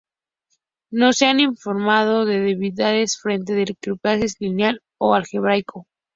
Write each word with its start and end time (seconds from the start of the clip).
No 0.89 1.13
se 1.13 1.27
han 1.27 1.39
informado 1.39 2.25
de 2.25 2.39
debilidades 2.39 3.19
frente 3.21 3.53
al 3.53 3.65
criptoanálisis 3.79 4.41
lineal 4.41 4.81
o 4.97 5.13
algebraico. 5.13 5.85